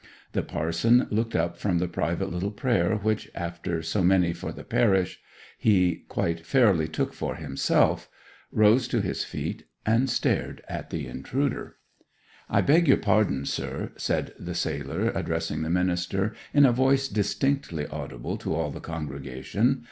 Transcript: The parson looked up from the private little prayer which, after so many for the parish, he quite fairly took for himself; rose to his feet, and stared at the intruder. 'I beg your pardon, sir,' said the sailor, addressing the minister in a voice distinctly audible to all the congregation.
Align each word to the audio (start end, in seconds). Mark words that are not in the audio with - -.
The 0.31 0.41
parson 0.41 1.05
looked 1.11 1.35
up 1.35 1.59
from 1.59 1.77
the 1.77 1.87
private 1.87 2.31
little 2.33 2.49
prayer 2.49 2.95
which, 2.95 3.29
after 3.35 3.83
so 3.83 4.03
many 4.03 4.33
for 4.33 4.51
the 4.51 4.63
parish, 4.63 5.19
he 5.59 6.05
quite 6.09 6.43
fairly 6.43 6.87
took 6.87 7.13
for 7.13 7.35
himself; 7.35 8.09
rose 8.51 8.87
to 8.87 9.01
his 9.01 9.23
feet, 9.23 9.67
and 9.85 10.09
stared 10.09 10.63
at 10.67 10.89
the 10.89 11.05
intruder. 11.05 11.75
'I 12.49 12.61
beg 12.61 12.87
your 12.87 12.97
pardon, 12.97 13.45
sir,' 13.45 13.91
said 13.95 14.33
the 14.39 14.55
sailor, 14.55 15.11
addressing 15.13 15.61
the 15.61 15.69
minister 15.69 16.33
in 16.51 16.65
a 16.65 16.71
voice 16.71 17.07
distinctly 17.07 17.85
audible 17.85 18.37
to 18.37 18.55
all 18.55 18.71
the 18.71 18.79
congregation. 18.79 19.79